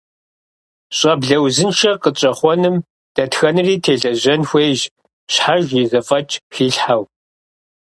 [0.97, 2.75] Щӏэблэ узыншэ къытщӏэхъуэным
[3.15, 4.81] дэтхэнэри телэжьэн хуейщ,
[5.33, 7.03] щхьэж и зэфӏэкӏ хилъхьэу.